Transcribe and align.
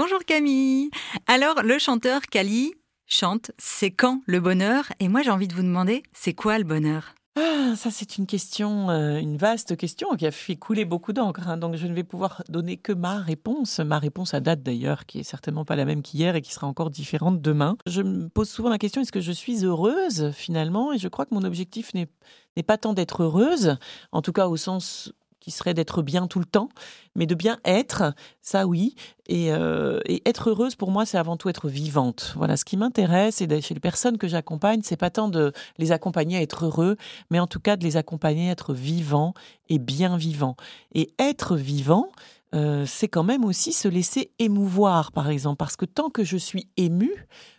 Bonjour 0.00 0.24
Camille. 0.24 0.90
Alors, 1.26 1.60
le 1.64 1.76
chanteur 1.80 2.20
Kali 2.20 2.72
chante 3.08 3.50
C'est 3.58 3.90
quand 3.90 4.20
le 4.26 4.38
bonheur? 4.38 4.84
Et 5.00 5.08
moi, 5.08 5.22
j'ai 5.22 5.30
envie 5.30 5.48
de 5.48 5.54
vous 5.54 5.64
demander, 5.64 6.04
c'est 6.12 6.34
quoi 6.34 6.56
le 6.58 6.62
bonheur? 6.62 7.16
Ah, 7.34 7.74
ça 7.74 7.90
c'est 7.90 8.16
une 8.16 8.26
question, 8.26 8.90
euh, 8.90 9.18
une 9.18 9.36
vaste 9.36 9.76
question 9.76 10.14
qui 10.14 10.24
a 10.24 10.30
fait 10.30 10.54
couler 10.54 10.84
beaucoup 10.84 11.12
d'encre. 11.12 11.48
Hein. 11.48 11.56
donc 11.56 11.74
je 11.74 11.88
ne 11.88 11.94
vais 11.94 12.04
pouvoir 12.04 12.44
donner 12.48 12.76
que 12.76 12.92
ma 12.92 13.18
réponse. 13.18 13.80
Ma 13.80 13.98
réponse 13.98 14.34
à 14.34 14.40
date 14.40 14.62
d'ailleurs, 14.62 15.04
qui 15.04 15.18
est 15.18 15.24
certainement 15.24 15.64
pas 15.64 15.74
la 15.74 15.84
même 15.84 16.02
qu'hier 16.02 16.36
et 16.36 16.42
qui 16.42 16.52
sera 16.52 16.68
encore 16.68 16.90
différente 16.90 17.42
demain. 17.42 17.76
Je 17.86 18.02
me 18.02 18.28
pose 18.28 18.48
souvent 18.48 18.68
la 18.68 18.78
question 18.78 19.02
est-ce 19.02 19.10
que 19.10 19.20
je 19.20 19.32
suis 19.32 19.64
heureuse 19.64 20.30
finalement? 20.30 20.92
Et 20.92 20.98
je 20.98 21.08
crois 21.08 21.26
que 21.26 21.34
mon 21.34 21.42
objectif 21.42 21.92
n'est 21.92 22.62
pas 22.62 22.78
tant 22.78 22.92
d'être 22.92 23.24
heureuse, 23.24 23.76
en 24.12 24.22
tout 24.22 24.32
cas 24.32 24.46
au 24.46 24.56
sens 24.56 25.12
serait 25.50 25.74
d'être 25.74 26.02
bien 26.02 26.26
tout 26.26 26.38
le 26.38 26.44
temps, 26.44 26.68
mais 27.14 27.26
de 27.26 27.34
bien 27.34 27.58
être, 27.64 28.14
ça 28.42 28.66
oui. 28.66 28.94
Et, 29.28 29.52
euh, 29.52 30.00
être 30.24 30.50
heureuse 30.50 30.74
pour 30.74 30.90
moi, 30.90 31.04
c'est 31.04 31.18
avant 31.18 31.36
tout 31.36 31.48
être 31.48 31.68
vivante. 31.68 32.32
Voilà, 32.36 32.56
ce 32.56 32.64
qui 32.64 32.76
m'intéresse 32.76 33.40
et 33.40 33.60
chez 33.60 33.74
les 33.74 33.80
personnes 33.80 34.18
que 34.18 34.28
j'accompagne, 34.28 34.80
c'est 34.82 34.96
pas 34.96 35.10
tant 35.10 35.28
de 35.28 35.52
les 35.78 35.92
accompagner 35.92 36.38
à 36.38 36.42
être 36.42 36.64
heureux, 36.64 36.96
mais 37.30 37.40
en 37.40 37.46
tout 37.46 37.60
cas 37.60 37.76
de 37.76 37.84
les 37.84 37.96
accompagner 37.96 38.48
à 38.48 38.52
être 38.52 38.74
vivants 38.74 39.34
et 39.68 39.78
bien 39.78 40.16
vivants. 40.16 40.56
Et 40.94 41.12
être 41.18 41.56
vivant, 41.56 42.08
euh, 42.54 42.84
c'est 42.86 43.08
quand 43.08 43.24
même 43.24 43.44
aussi 43.44 43.72
se 43.72 43.88
laisser 43.88 44.30
émouvoir, 44.38 45.12
par 45.12 45.28
exemple, 45.28 45.56
parce 45.56 45.76
que 45.76 45.84
tant 45.84 46.10
que 46.10 46.24
je 46.24 46.36
suis 46.36 46.68
ému, 46.76 47.10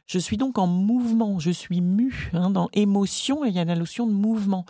je 0.07 0.17
suis 0.17 0.37
donc 0.37 0.57
en 0.57 0.65
mouvement, 0.65 1.37
je 1.37 1.51
suis 1.51 1.81
mu. 1.81 2.31
Hein, 2.33 2.49
dans 2.49 2.69
émotion, 2.73 3.45
il 3.45 3.53
y 3.53 3.59
a 3.59 3.65
la 3.65 3.75
notion 3.75 4.07
de 4.07 4.11
mouvement. 4.11 4.65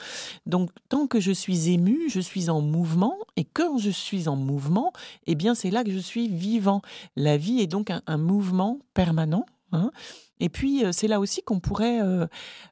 Donc, 0.45 0.70
tant 0.90 1.08
que 1.08 1.22
je 1.22 1.32
suis 1.32 1.70
ému, 1.70 2.09
je 2.09 2.20
suis 2.20 2.50
en 2.50 2.62
mouvement, 2.62 3.16
et 3.38 3.45
quand 3.45 3.78
je 3.78 3.90
suis 3.90 4.28
en 4.28 4.36
mouvement, 4.36 4.92
eh 5.28 5.36
bien, 5.36 5.55
c'est 5.55 5.72
là 5.72 5.86
que 5.86 5.92
je 5.92 6.00
suis 6.00 6.28
vivant. 6.28 6.81
La 7.16 7.38
vie 7.38 7.62
est 7.62 7.67
donc 7.67 7.90
un, 7.90 8.02
un 8.06 8.17
mouvement 8.17 8.80
permanent. 8.94 9.45
Hein, 9.72 9.91
et 10.40 10.50
puis, 10.50 10.86
euh, 10.86 10.91
c'est 10.91 11.08
là 11.08 11.20
aussi 11.20 11.41
qu'on 11.41 11.59
pourrait 11.59 12.02
euh, 12.02 12.25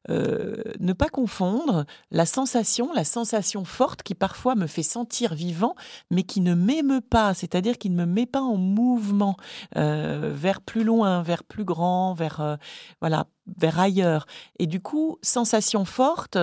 euh, 0.10 0.56
ne 0.80 0.94
pas 0.94 1.10
confondre 1.10 1.86
la 2.12 2.26
sensation, 2.26 2.94
la 2.94 3.04
sensation 3.04 3.66
forte 3.66 4.04
qui 4.04 4.16
parfois 4.16 4.56
me 4.56 4.68
fait 4.68 4.84
sentir 4.84 5.34
vivant, 5.34 5.76
mais 6.10 6.24
qui 6.24 6.42
ne 6.42 6.54
m'émeut 6.56 7.02
pas, 7.02 7.34
c'est-à-dire 7.34 7.78
qui 7.78 7.90
ne 7.90 7.98
me 7.98 8.06
met 8.06 8.26
pas 8.26 8.42
en 8.42 8.58
mouvement 8.58 9.36
vers 9.76 10.62
plus 10.62 10.84
loin, 10.84 11.22
vers 11.22 11.44
plus 11.44 11.66
grand, 11.66 12.14
vers 12.14 12.58
voilà, 13.02 13.28
vers 13.58 13.80
ailleurs. 13.80 14.26
Et 14.60 14.68
du 14.68 14.80
coup, 14.80 15.18
sensation 15.22 15.86
forte, 15.86 16.38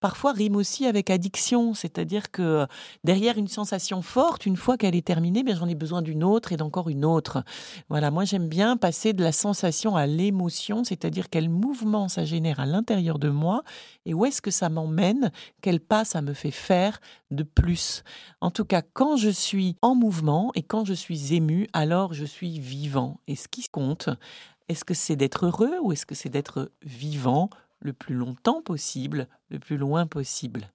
parfois 0.00 0.32
rime 0.32 0.56
aussi 0.56 0.86
avec 0.86 1.10
addiction, 1.10 1.74
c'est-à-dire 1.74 2.30
que 2.30 2.42
euh, 2.42 2.66
derrière 3.04 3.38
une 3.38 3.48
sensation 3.48 4.02
forte, 4.02 4.46
une 4.46 4.56
fois 4.56 4.76
qu'elle 4.76 4.94
est 4.94 5.06
terminée, 5.06 5.42
bien 5.42 5.56
j'en 5.56 5.68
ai 5.68 5.74
besoin 5.74 6.02
d'une 6.02 6.24
autre 6.24 6.52
et 6.52 6.56
d'encore 6.56 6.88
une 6.88 7.04
autre. 7.04 7.42
Voilà, 7.88 8.10
moi 8.10 8.24
j'aime 8.24 8.48
bien 8.48 8.76
passer 8.76 9.12
de 9.12 9.22
la 9.22 9.32
sensation 9.32 9.96
à 9.96 10.06
l'émotion, 10.06 10.84
c'est-à-dire 10.84 11.30
quel 11.30 11.48
mouvement 11.48 12.08
ça 12.08 12.24
génère 12.24 12.60
à 12.60 12.66
l'intérieur 12.66 13.18
de 13.18 13.28
moi 13.28 13.62
et 14.04 14.14
où 14.14 14.24
est-ce 14.24 14.42
que 14.42 14.50
ça 14.50 14.68
m'emmène, 14.68 15.32
quel 15.62 15.80
pas 15.80 16.04
ça 16.04 16.22
me 16.22 16.32
fait 16.32 16.50
faire 16.50 17.00
de 17.30 17.42
plus. 17.42 18.04
En 18.40 18.50
tout 18.50 18.64
cas, 18.64 18.82
quand 18.82 19.16
je 19.16 19.30
suis 19.30 19.76
en 19.82 19.94
mouvement 19.94 20.52
et 20.54 20.62
quand 20.62 20.84
je 20.84 20.94
suis 20.94 21.34
ému, 21.34 21.68
alors 21.72 22.14
je 22.14 22.24
suis 22.24 22.58
vivant. 22.60 23.20
Et 23.26 23.36
ce 23.36 23.48
qui 23.48 23.68
compte, 23.68 24.08
est-ce 24.68 24.84
que 24.84 24.94
c'est 24.94 25.16
d'être 25.16 25.46
heureux 25.46 25.78
ou 25.80 25.92
est-ce 25.92 26.06
que 26.06 26.14
c'est 26.14 26.28
d'être 26.28 26.72
vivant 26.82 27.50
le 27.86 27.92
plus 27.92 28.14
longtemps 28.14 28.60
possible, 28.60 29.28
le 29.48 29.58
plus 29.58 29.78
loin 29.78 30.06
possible. 30.06 30.72